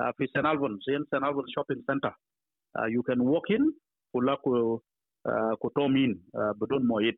uh, 0.00 0.12
for 0.16 0.26
St. 0.34 0.46
Albans, 0.46 0.82
in 0.88 1.04
St. 1.12 1.22
Albans 1.22 1.52
Shopping 1.54 1.82
Center. 1.86 2.12
Uh, 2.76 2.86
you 2.86 3.02
can 3.02 3.22
walk 3.24 3.50
in 3.50 3.72
kula 4.14 4.36
ku 4.44 4.80
uh, 5.28 5.54
ku 5.60 5.68
uh, 5.68 6.52
bedun 6.58 6.82
moyit 6.88 7.16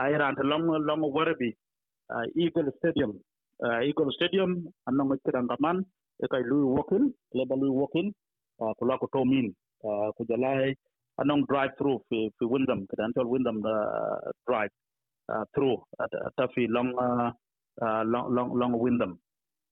ayran 0.00 0.34
long 0.44 0.66
long 0.86 1.02
Werribee 1.14 1.54
uh, 2.10 2.24
eagle 2.36 2.70
stadium. 2.78 3.18
Uh, 3.62 3.80
eagle 3.86 4.10
stadium 4.18 4.66
anong 4.88 5.16
kirang 5.24 5.48
kaman 5.48 5.86
e 6.22 6.26
kay 6.30 6.42
lui 6.44 6.64
walk 6.66 6.90
in 6.92 7.14
le 7.34 7.44
ba 7.46 7.54
lui 7.54 7.70
walk 7.70 7.94
in 7.94 8.12
uh, 8.60 8.72
kula 8.78 8.98
ku 8.98 9.06
tomin 9.14 9.54
uh, 9.86 10.10
ku 10.18 10.24
jalai 10.26 10.74
anong 11.22 11.46
drive 11.46 11.72
through 11.78 11.98
fi 12.10 12.30
fi 12.38 12.44
Wyndham 12.46 12.86
kedan 12.90 13.14
tol 13.14 13.28
Wyndham 13.30 13.62
uh, 13.64 14.18
drive 14.46 14.72
uh, 15.32 15.44
through 15.54 15.78
at, 16.02 16.10
at 16.38 16.50
fi 16.54 16.66
long 16.68 16.90
uh, 16.98 17.30
uh, 17.84 18.02
long 18.04 18.34
long 18.34 18.50
long 18.58 18.72
Wyndham 18.78 19.18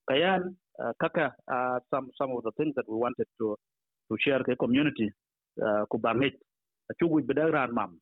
kayan 0.09 0.55
uh, 0.79 0.93
kaka 1.01 1.35
uh, 1.51 1.77
some 1.91 2.07
some 2.17 2.31
of 2.31 2.43
the 2.47 2.51
things 2.57 2.73
that 2.75 2.87
we 2.87 2.95
wanted 2.95 3.27
to 3.39 3.55
to 4.11 4.17
share 4.19 4.43
ke 4.43 4.59
community 4.59 5.07
uh, 5.63 5.83
ku 5.87 5.97
bangit. 5.97 6.35
Chugu 6.99 7.23
bida 7.23 7.47
ran 7.55 7.71
mam. 7.73 7.95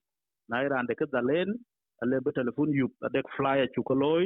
Na 0.49 0.65
ran 0.73 0.89
de 0.89 0.95
ka 0.95 1.05
dalen 1.13 1.53
ale 2.01 2.17
be 2.25 2.31
telephone 2.31 2.73
you 2.73 2.89
adek 3.05 3.29
flyer 3.37 3.67
chukoloy 3.77 4.25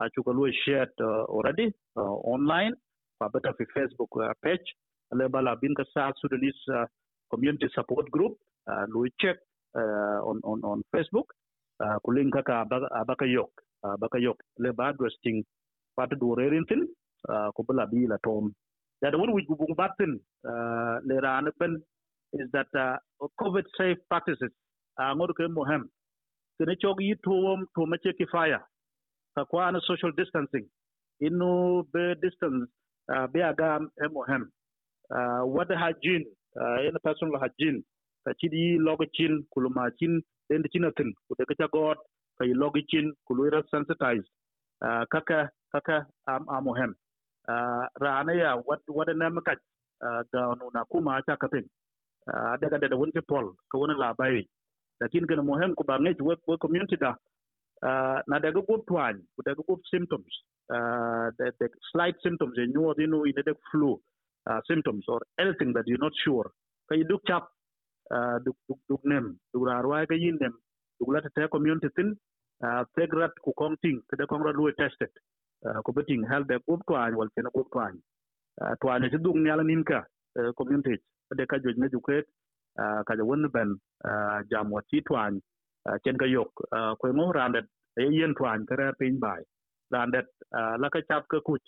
a 0.00 0.04
chukoloy 0.14 0.50
shared 0.64 0.94
uh, 1.02 1.24
already 1.34 1.68
uh, 1.96 2.14
online. 2.34 2.74
Pa 3.18 3.28
beta 3.34 3.52
fi 3.58 3.64
facebook 3.76 4.12
uh, 4.22 4.32
page. 4.42 4.68
Ale 5.12 5.28
bala 5.28 5.56
bin 5.60 5.74
ka 5.74 5.84
sa 5.94 6.12
sudanese 6.22 6.62
uh, 6.78 6.86
community 7.30 7.66
support 7.74 8.06
group 8.14 8.38
uh, 8.70 8.86
lui 8.94 9.10
check 9.20 9.36
uh, 9.74 10.20
on 10.30 10.38
on 10.44 10.62
on 10.62 10.82
facebook. 10.94 11.34
Uh, 11.82 11.98
kulin 12.06 12.30
ka 12.30 12.42
ka 12.46 12.62
abaka 13.02 13.26
yok 13.26 13.50
abaka 13.82 14.22
yok. 14.22 14.38
Le 14.58 14.72
ba 14.72 14.94
address 14.94 15.18
ting. 15.24 15.42
Pat 15.96 16.10
do 16.20 16.34
rerin 16.38 16.66
uh, 17.28 17.48
ko 17.56 17.62
bala 17.66 17.86
bi 17.86 18.06
la 18.06 18.18
tom 18.22 18.54
da 19.10 19.18
won 19.18 19.32
wi 19.32 19.42
gubu 19.48 19.74
batin 19.76 20.12
uh, 20.48 20.96
le 21.08 21.20
ran 21.20 21.44
ben 21.58 21.82
is 22.32 22.48
that 22.52 22.66
uh, 22.74 22.96
COVID 23.40 23.64
safe 23.78 23.98
practices. 24.10 24.50
Uh, 24.98 25.12
ngor 25.14 25.32
ke 25.38 25.44
mohem 25.56 25.82
kene 26.58 26.74
chog 26.82 27.00
yi 27.00 27.14
tuom 27.26 27.64
to 27.74 27.86
mache 27.86 28.10
kifaya 28.18 28.60
ka 29.34 29.44
kwana 29.44 29.80
social 29.86 30.12
distancing. 30.16 30.66
Inu 31.22 31.84
be 31.92 32.14
distance 32.22 32.68
uh, 33.12 33.26
be 33.26 33.40
agam 33.40 33.88
e 34.04 34.06
mohem 34.16 34.42
uh, 35.14 35.42
what 35.54 35.68
hygiene 35.70 36.24
uh, 36.60 36.78
in 36.86 36.94
personal 37.04 37.38
hygiene? 37.40 37.82
Ka 38.24 38.32
chidi 38.42 38.78
logo 38.78 39.04
chin 39.14 39.44
kuluma 39.56 39.90
chin 39.98 40.22
chinatin 40.50 41.10
ku 41.28 41.34
de 41.38 41.44
ka 41.44 41.66
god 41.72 41.96
ka 42.38 42.44
yi 42.44 42.54
logo 42.54 42.80
kuluira 43.28 43.62
sensitized. 43.70 44.28
Uh, 44.84 45.04
kaka 45.12 45.48
kaka 45.72 46.06
am 46.28 46.46
um, 46.48 46.54
amohem 46.56 46.94
uh, 47.48 47.86
rana 48.00 48.32
ya 48.34 48.56
what 48.56 48.80
what 48.88 49.08
na 49.16 49.28
maka 49.30 49.56
uh, 50.02 50.22
ga 50.32 50.54
nuna 50.58 50.84
kuma 50.90 51.22
ta 51.26 51.36
kafin 51.36 51.66
daga 52.60 52.88
da 52.88 52.96
wani 52.96 53.12
pol 53.28 53.52
ka 53.70 53.78
wani 53.78 53.94
labari 53.94 54.48
lakin 55.00 55.26
kana 55.26 55.42
muhim 55.42 55.74
ku 55.76 55.84
ba 55.84 55.98
ngai 55.98 56.16
wa 56.20 56.56
community 56.56 56.96
da. 56.96 57.14
Na 58.28 58.38
daga 58.40 58.64
good 58.66 58.80
twine 58.88 59.20
daga 59.46 59.62
good 59.66 59.80
symptoms 59.92 60.32
the, 60.68 61.52
the 61.60 61.68
slight 61.92 62.14
symptoms 62.22 62.56
in 62.56 62.72
you 62.72 62.94
you 62.98 63.06
know 63.06 63.24
in 63.24 63.34
flu 63.70 64.00
symptoms 64.66 65.04
or 65.08 65.20
anything 65.38 65.72
that 65.72 65.84
you're 65.86 65.98
not 66.06 66.12
sure. 66.24 66.50
Ka 66.88 66.96
duk 66.96 67.20
chap 67.26 67.44
duk 68.44 69.00
nem 69.04 69.38
duk 69.52 69.62
rarwa 69.68 70.06
ka 70.08 70.14
yin 70.14 70.38
nem 70.40 70.54
duk 71.00 71.08
lata 71.12 71.28
ta 71.34 71.48
community 71.48 71.88
tin 71.96 72.16
tegrat 72.96 73.32
ku 73.44 73.52
konting 73.52 74.00
kada 74.08 74.26
kongra 74.26 74.52
lu 74.56 74.72
tested 74.72 75.10
ku 75.86 75.92
beting 75.96 76.24
hel 76.30 76.44
de 76.50 76.58
good 76.68 76.82
twine 76.88 77.14
wal 77.20 77.28
kana 77.36 77.50
good 77.56 77.68
twine 77.74 77.98
twine 78.82 79.10
ti 79.12 79.18
duk 79.18 79.36
nyala 79.36 79.64
ninka 79.64 80.00
community 80.58 80.96
de 81.38 81.46
ka 81.46 81.58
joj 81.64 81.76
na 81.82 81.88
juket 81.94 82.26
ka 83.08 83.14
ja 83.18 83.24
won 83.30 83.48
ben 83.54 83.70
jam 84.50 84.70
wa 84.74 84.80
ti 84.90 85.00
twan 85.08 85.40
chen 86.04 86.18
ka 86.22 86.26
yok 86.26 86.50
ko 87.00 87.06
ngo 87.18 87.32
randet 87.38 87.66
e 88.00 88.04
yen 88.18 88.34
twan 88.38 88.66
kare 88.70 88.86
pin 89.00 89.18
bai 89.24 89.42
randet 89.94 90.26
la 90.82 90.88
ka 90.94 91.00
chap 91.08 91.24
ka 91.32 91.40
kuch 91.48 91.66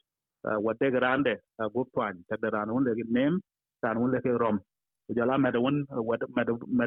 wa 0.67 0.73
de 0.81 0.89
rande 1.07 1.35
go 1.75 1.85
twan 1.95 2.15
ta 2.29 2.37
de 2.43 2.49
ran 2.57 2.71
won 2.75 2.85
le 2.89 2.95
nem 3.19 3.41
ran 3.85 3.99
won 4.01 4.13
le 4.15 4.21
ke 4.27 4.33
rom 4.45 4.59
ku 5.07 5.13
jala 5.19 5.39
me 5.45 5.51
de 5.55 5.61
won 5.67 5.77
wa 6.09 6.17
me 6.37 6.43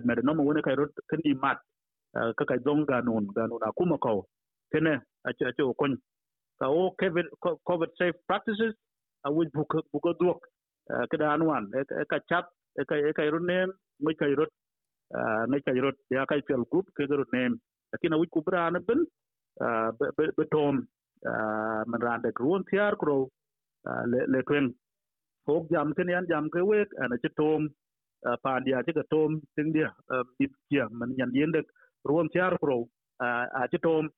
me 0.08 0.14
de 0.18 0.22
no 0.28 0.34
won 0.50 0.62
ka 0.68 0.72
rot 0.80 0.92
kan 1.10 1.22
di 1.26 1.34
mat 1.44 1.60
ka 2.38 2.44
ka 2.50 2.56
dong 2.68 2.84
ga 2.90 3.00
nun 3.08 3.26
ga 3.38 3.44
nun 3.50 3.62
akuma 3.70 3.98
ko 4.06 4.14
kene 4.74 4.94
a 5.28 5.32
che 5.38 5.46
a 5.52 5.90
ka 6.60 7.52
covid 7.70 7.90
safe 8.00 8.18
practices 8.28 8.74
a 9.26 9.32
wuj 9.32 9.48
bu 9.54 9.64
bu 9.92 10.00
ko 10.06 10.14
duok 10.22 10.40
ka 11.12 11.18
dan 11.18 11.42
wan 11.50 11.64
e 11.80 12.06
ka 12.12 12.20
chap 12.30 12.46
e 12.80 12.84
kay 13.18 13.30
rot 13.34 13.46
nem 13.52 13.70
moy 14.04 14.16
kay 14.22 14.34
rot 14.40 14.52
ne 15.52 15.58
kay 15.66 15.80
rot 15.84 15.98
ya 16.16 16.26
kay 16.32 16.42
fel 16.48 16.64
group 16.72 16.88
ke 16.96 17.04
rot 17.20 17.32
nem 17.34 17.60
lakini 17.94 18.16
wi 18.22 18.28
ku 18.34 18.42
brana 18.48 18.80
ben 18.88 19.02
be 20.38 20.46
tom 20.52 20.76
man 21.92 22.02
rande 22.08 22.30
ruon 22.40 22.64
tiar 22.70 22.94
kro 23.02 23.18
le 24.34 24.42
twen 24.48 24.66
fok 25.46 25.64
jam 25.72 25.94
ken 25.98 26.10
yan 26.16 26.26
jam 26.32 26.46
ke 26.54 26.62
wek 26.72 26.90
ana 27.04 27.18
ci 27.24 27.30
tom 27.40 27.62
pa 28.44 28.52
dia 28.66 28.84
ci 28.86 28.92
ka 28.98 29.04
tom 29.14 29.32
ting 29.56 29.72
dia 29.76 29.90
bit 30.38 30.52
kia. 30.70 30.86
Man 30.92 31.10
nyan 31.18 31.32
yende 31.40 31.62
ruon 32.10 32.28
tiar 32.34 32.54
kro 32.62 32.78
a 33.60 33.68
ci 33.72 33.78
tom 33.86 34.10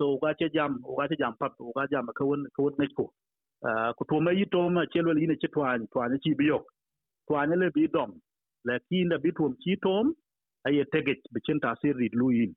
so 0.00 0.08
ugache 0.16 0.48
jam 0.56 0.80
ugache 0.92 1.16
jam 1.22 1.36
pap 1.40 1.60
uga 1.70 1.84
jam 1.92 2.08
ka 2.18 2.24
won 2.30 2.48
ka 2.56 2.64
won 2.64 2.74
meko 2.80 3.06
ah, 3.68 3.92
ku 3.96 4.08
to 4.10 4.20
mai 4.26 4.44
to 4.56 4.60
ma 4.76 4.86
chelo 4.92 5.12
ine 5.24 5.36
chi 5.42 5.48
twan 5.54 5.86
twan 5.92 6.16
chi 6.24 6.32
biyo 6.40 6.58
twan 7.28 7.52
le 7.62 7.68
bi 7.76 7.86
dom 7.96 8.10
lakin 8.68 9.12
da 9.12 9.16
bi 9.24 9.36
tom 9.38 9.52
chi 9.62 9.76
tom 9.84 10.14
aye 10.66 10.82
teget 10.92 11.20
bi 11.32 11.44
cin 11.46 11.60
tasir 11.64 11.94
rid 12.02 12.14
luyin 12.20 12.52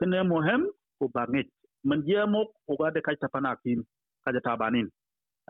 kene 0.00 0.18
mohem 0.32 0.62
ku 0.98 1.12
banget 1.16 1.48
man 1.88 2.00
je 2.08 2.24
mok 2.34 2.48
uga 2.72 2.88
de 2.94 3.00
ka 3.06 3.12
tapana 3.22 3.52
kin 3.62 3.80
ka 4.24 4.32
ta 4.46 4.56
banin 4.62 4.88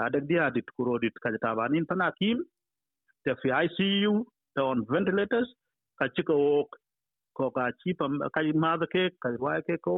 adag 0.06 0.24
dia 0.30 0.50
dit 0.56 0.68
kuro 0.76 0.98
dit 1.04 1.14
ka 1.22 1.30
ta 1.44 1.54
banin 1.60 1.86
pana 1.90 2.08
kin 2.18 2.38
te 3.24 3.34
fi 3.42 3.48
ICU 3.64 4.12
te 4.54 4.60
on 4.60 4.84
ventilators. 4.88 5.48
Ka 5.98 6.08
chiko 6.16 6.34
ok. 6.60 6.70
Ko 7.36 7.50
ka 7.56 7.70
chi 7.80 7.92
pam 7.98 8.18
ka 8.34 8.40
ma 8.64 8.76
ke 8.94 9.02
ka 9.22 9.28
wa 9.44 9.60
ke 9.66 9.76
ko 9.86 9.96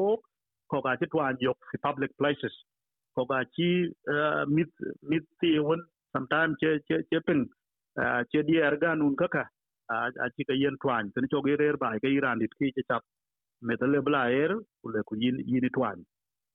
ka 0.81 0.97
chi 0.97 1.07
twan 1.07 1.37
yok 1.41 1.59
si 1.71 1.79
public 1.79 2.13
places. 2.17 2.55
Ko 3.15 3.27
ka 3.27 3.45
chi 3.55 3.91
mit 4.49 4.71
mit 5.03 5.25
ti 5.41 5.59
won 5.59 5.81
sometimes 6.13 6.57
che 6.61 6.81
che 6.89 7.05
che 7.11 7.21
ping 7.27 7.45
che 8.31 8.43
dier 8.49 8.79
ga 8.79 8.95
nun 8.95 9.15
kaka 9.17 9.45
a 9.91 10.29
chi 10.35 10.45
ka 10.45 10.55
yen 10.55 10.77
twan 10.83 11.11
tin 11.13 11.29
cho 11.31 11.43
ge 11.43 11.57
rer 11.57 11.77
bai 11.77 11.99
ke 11.99 12.09
iran 12.09 12.39
dit 12.39 12.55
ki 12.59 12.73
che 12.73 12.83
chap. 12.89 13.03
Metale 13.63 14.03
bla 14.03 14.31
er 14.31 14.53
kule 14.83 15.03
ku 15.09 15.15
yin 15.17 15.37
yin 15.47 15.69
twan 15.77 15.99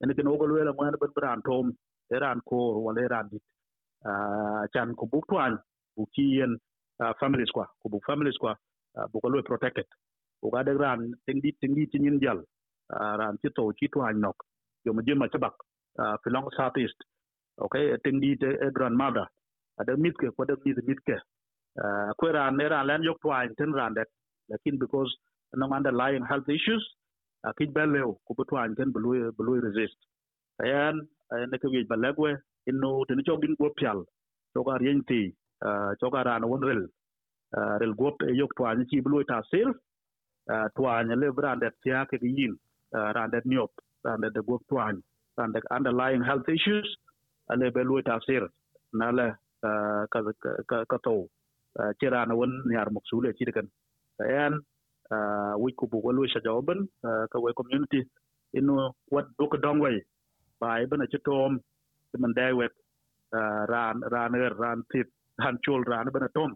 ene 0.02 0.14
ken 0.16 0.28
ogol 0.28 0.52
wela 0.58 0.74
mo 0.74 0.84
ben 1.02 1.14
bran 1.16 1.42
tom 1.42 1.72
eran 2.12 2.40
ko 2.50 2.58
wala 2.86 3.02
eran 3.02 3.28
dit 3.32 3.44
chan 4.74 4.96
ku 4.96 5.06
buk 5.12 5.26
twan 5.28 5.54
bu 5.96 6.06
ki 6.14 6.26
yen 6.40 6.58
families 7.20 7.52
kwa 7.52 7.66
ku 7.82 7.90
bu 7.90 8.00
families 8.08 8.38
kwa 8.38 8.56
bu 9.12 9.20
ko 9.22 9.30
protected. 9.44 9.86
Ku 10.42 10.50
ga 10.52 10.64
de 10.64 10.74
ran 10.74 11.00
ting 11.26 11.42
dit 11.42 11.56
ting 11.62 11.76
dit 11.76 11.94
yin 11.94 12.20
jal 12.20 12.40
ran 12.92 13.38
ti 13.42 13.50
to 13.58 13.72
chi 13.80 13.88
twan 13.94 14.22
nok 14.26 14.38
yo 14.86 14.94
ma 14.94 15.02
jema 15.08 15.28
chabak 15.34 15.56
fi 16.24 16.30
long 16.32 16.50
south 16.58 16.78
okay 17.66 17.98
ting 18.04 18.20
dit 18.22 18.44
grandmother 18.74 19.28
ada 19.80 19.98
mit 19.98 20.16
ke 20.18 20.30
ko 20.38 20.46
da 20.46 20.56
mit 20.66 20.78
mit 20.88 21.00
ke 21.08 21.18
ko 22.20 22.32
ran 22.38 22.58
ne 22.58 22.68
ran 22.74 22.88
len 22.88 23.04
yok 23.04 23.20
twan 23.22 23.56
ten 23.58 23.74
ran 23.74 23.94
det 23.94 24.08
lakin 24.50 24.78
because 24.80 25.12
no 25.56 25.68
underlying 25.78 26.26
health 26.26 26.50
issues 26.50 26.84
kij 27.58 27.72
beleo 27.78 28.18
ko 28.28 28.44
to 28.50 28.56
an 28.58 28.76
ten 28.76 28.92
blue 28.92 29.32
blue 29.38 29.60
resist. 29.62 29.98
Ayan 30.64 30.96
ne 31.52 31.58
ke 31.58 31.68
wi 31.74 31.86
balagwe 31.92 32.32
inno 32.70 33.06
tene 33.08 33.24
chogin 33.28 33.56
go 33.60 33.70
pial 33.78 34.00
to 34.54 34.64
ga 34.64 34.74
choga 34.74 34.80
rienti 34.84 35.22
choga 36.02 36.26
ran 36.28 36.44
won 36.50 36.62
rel 36.70 36.84
rel 37.82 37.94
gop 38.02 38.18
e 38.30 38.34
yok 38.42 38.52
to 38.58 38.66
an 38.66 38.86
chi 38.90 39.02
blue 39.06 39.24
ta 39.30 39.42
self 39.52 39.76
to 40.76 40.88
an 40.96 41.10
le 41.22 41.32
brandet 41.38 41.76
tia 41.84 42.06
ke 42.10 42.18
yin 42.22 42.54
Uh, 42.96 43.12
randet 43.12 43.44
nyop 43.44 43.72
randet 44.06 44.32
de 44.34 44.42
gop 44.48 44.64
twan 44.70 45.04
randet 45.38 45.64
underlying 45.76 46.24
health 46.24 46.48
issues 46.48 46.88
ale 47.52 47.68
be 47.76 47.84
lu 47.84 48.02
ta 48.02 48.16
sel 48.26 48.48
na 48.94 49.12
le 49.12 49.28
ka 50.12 50.20
ka 50.92 50.98
to 51.04 51.28
uh, 51.80 51.92
tira 52.00 52.24
na 52.26 52.34
won 52.40 52.52
nyar 52.72 52.88
maksule 52.96 53.30
chi 53.38 53.52
kan 53.58 53.68
ayan 54.24 54.54
wi 55.60 55.72
ku 55.80 55.86
bu 55.92 56.00
lu 56.16 56.24
sha 56.32 56.40
jawaban 56.46 56.80
ka 57.32 57.38
we 57.44 57.52
community 57.60 58.02
inu 58.58 58.76
wat 59.12 59.28
do 59.38 59.46
ka 59.52 59.58
dongway 59.66 59.98
bay 60.62 60.82
bana 60.90 61.06
ci 61.12 61.18
tom 61.28 61.60
man 62.22 62.34
day 62.40 62.52
wet 62.60 62.72
uh, 63.38 63.62
ran 63.74 64.00
ran 64.14 64.32
er 64.36 64.54
ran 64.64 64.80
tip 64.92 65.08
ran 65.44 65.56
chul 65.64 65.82
ran 65.92 66.08
bana 66.16 66.30
tom. 66.36 66.52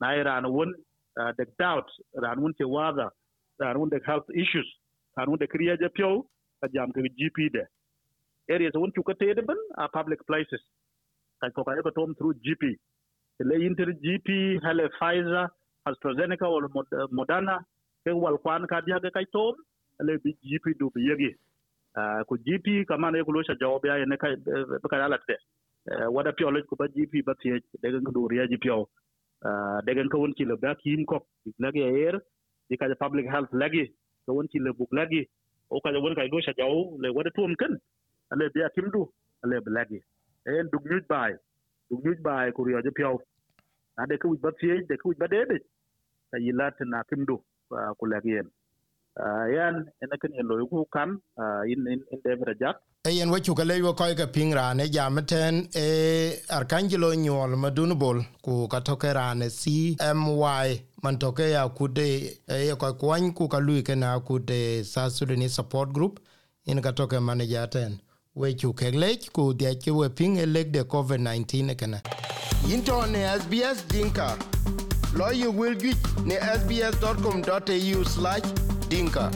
Nay 0.00 0.20
ran 0.28 0.44
won 0.52 0.70
the 1.38 1.46
doubt 1.58 1.88
ran 2.22 2.42
won 2.42 2.52
ci 2.58 2.64
waza 2.64 3.08
ran 3.60 3.78
won 3.80 3.88
the 3.88 4.00
health 4.04 4.28
issues 4.42 4.68
ran 5.16 5.28
won 5.30 5.38
the 5.38 5.46
kriya 5.46 5.78
ja 5.80 5.88
pyo 5.88 6.10
ka 6.60 6.68
jam 6.74 6.92
ka 6.92 7.00
gp 7.00 7.52
de. 7.52 7.64
Areas 8.50 8.74
won 8.74 8.92
ci 8.92 9.02
ka 9.06 9.14
te 9.20 9.34
de 9.34 9.42
ban 9.42 9.60
a 9.78 9.88
public 9.88 10.26
places. 10.26 10.62
Ka 11.40 11.50
ko 11.50 11.64
ka 11.64 11.90
tom 12.00 12.14
through 12.14 12.34
gp 12.46 12.76
le 13.40 13.54
inter 13.66 13.92
gp 13.92 14.28
hale 14.62 14.88
pfizer 14.88 15.48
AstraZeneca 15.86 16.46
or 16.48 16.68
Moderna 17.12 17.58
ke 18.04 18.14
wal 18.14 18.38
kwan 18.38 18.66
ka 18.66 18.80
dia 18.80 19.00
ke 19.00 19.10
kai 19.12 19.24
tom 19.32 19.54
le 20.00 20.18
bi 20.24 20.32
gp 20.44 20.78
du 20.78 20.90
bi 20.94 21.02
yegi 21.08 21.34
ko 22.28 22.36
gp 22.36 22.86
kama 22.88 23.10
ne 23.10 23.22
kulo 23.24 23.42
sha 23.42 23.54
jawab 23.60 23.84
ya 23.84 24.04
ne 24.06 24.16
kai 24.16 24.34
ka 24.90 24.96
ala 25.04 25.18
te 25.28 25.36
wada 26.08 26.32
pio 26.32 26.50
le 26.50 26.62
ko 26.62 26.76
ba 26.76 26.88
gp 26.88 27.24
ba 27.26 27.34
tie 27.34 27.60
de 27.82 27.90
ga 27.92 28.10
du 28.16 28.28
riya 28.28 28.48
ji 28.48 28.56
pio 28.56 28.88
de 29.86 29.94
ga 29.94 30.08
ko 30.08 30.18
won 30.18 30.34
ci 30.34 30.44
le 30.44 30.56
ba 30.56 30.74
ko 31.06 31.26
lagi 31.58 31.82
air 31.82 32.20
di 32.70 32.76
ka 32.76 32.86
public 32.98 33.26
health 33.28 33.52
lagi 33.52 33.92
ke 34.26 34.30
won 34.36 34.48
ci 34.50 34.58
le 34.58 34.70
buglagi 34.78 35.22
o 35.70 35.80
ka 35.80 35.90
won 36.04 36.14
ka 36.18 36.26
do 36.32 36.40
sha 36.46 36.52
jaw 36.58 36.74
le 37.02 37.08
wada 37.14 37.30
tuom 37.36 37.54
ken. 37.60 37.74
Ale 38.32 38.50
bia 38.54 38.68
timdu 38.74 39.02
ale 39.42 39.56
blagi 39.66 39.98
en 40.46 40.68
dug 40.72 40.84
nyuj 40.90 41.04
bai 41.12 41.32
dug 41.88 42.00
nyuj 42.04 42.18
bai 42.26 42.50
ku 42.56 42.60
riyo 42.66 42.82
je 42.82 42.90
pyaw 42.98 43.16
ade 44.02 44.14
ku 44.22 44.36
ba 44.44 44.50
tie 44.58 44.82
de 44.88 44.94
ku 45.02 45.14
ba 45.20 45.26
dede. 45.32 45.58
Ta 46.30 46.36
yilat 46.46 46.76
na 46.92 46.98
timdu 47.08 47.36
ku 47.98 48.04
lagi 48.12 48.32
yan 49.56 49.76
en 50.02 50.12
ken 50.20 50.32
en 50.40 50.50
ku 50.70 50.84
kam 50.94 51.10
in 51.70 51.80
in 51.92 52.00
in 52.12 52.20
de 52.24 52.54
jak. 52.60 52.76
Eyen 53.06 53.30
wecu 53.30 53.54
ke 53.54 53.64
leywe 53.64 53.90
kɔcke 53.94 54.26
piŋ 54.34 54.48
raan 54.58 54.80
e 54.80 54.86
jam 54.94 55.16
ten 55.30 55.54
e 55.84 55.86
arkanjilo 56.56 57.14
nyuɔl 57.14 57.52
madun 57.62 57.94
bol 58.02 58.18
ku 58.44 58.66
ka 58.72 58.80
töke 58.86 59.10
raan 59.14 59.40
cmy 59.60 60.68
man 61.06 61.18
toke 61.18 61.50
ya 61.50 61.68
kude 61.68 62.38
e 62.48 62.74
ko 62.78 62.92
kwany 62.94 63.32
ku 63.32 63.48
ka 63.48 63.58
lui 63.58 63.82
kena 63.82 64.20
kude 64.20 64.84
sa 64.84 65.10
sudanese 65.10 65.54
support 65.54 65.92
group 65.92 66.20
in 66.64 66.82
ka 66.82 66.92
toke 66.92 67.20
manager 67.22 67.66
ten. 67.70 68.00
We 68.34 68.54
chu 68.54 68.72
ke 68.72 68.94
lech 68.94 69.32
ku 69.32 69.54
dia 69.54 69.74
ke 69.74 69.90
we 69.98 70.08
ping 70.08 70.36
elek 70.36 70.72
de 70.72 70.84
covid 70.84 71.20
19 71.20 71.74
kana 71.76 72.02
into 72.72 73.06
ne 73.06 73.38
sbs 73.38 73.88
dinka. 73.88 74.36
You 75.34 75.50
will 75.52 75.74
get 75.74 75.96
ne 76.26 76.36
sbs.com.au/dinka 76.36 79.30